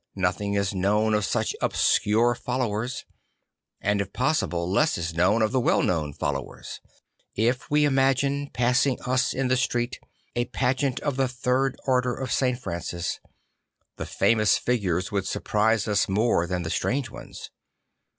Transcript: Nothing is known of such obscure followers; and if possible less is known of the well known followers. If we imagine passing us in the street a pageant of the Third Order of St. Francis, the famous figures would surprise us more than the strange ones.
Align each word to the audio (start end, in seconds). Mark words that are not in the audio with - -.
Nothing 0.15 0.55
is 0.55 0.73
known 0.73 1.13
of 1.13 1.25
such 1.25 1.55
obscure 1.61 2.33
followers; 2.33 3.05
and 3.79 4.01
if 4.01 4.11
possible 4.11 4.67
less 4.67 4.97
is 4.97 5.13
known 5.13 5.43
of 5.43 5.51
the 5.51 5.59
well 5.59 5.83
known 5.83 6.11
followers. 6.11 6.79
If 7.35 7.69
we 7.69 7.85
imagine 7.85 8.49
passing 8.51 8.99
us 9.03 9.31
in 9.31 9.47
the 9.47 9.55
street 9.57 9.99
a 10.35 10.45
pageant 10.45 10.99
of 11.01 11.17
the 11.17 11.27
Third 11.27 11.77
Order 11.85 12.15
of 12.15 12.31
St. 12.31 12.57
Francis, 12.57 13.19
the 13.97 14.07
famous 14.07 14.57
figures 14.57 15.11
would 15.11 15.27
surprise 15.27 15.87
us 15.87 16.09
more 16.09 16.47
than 16.47 16.63
the 16.63 16.71
strange 16.71 17.11
ones. 17.11 17.51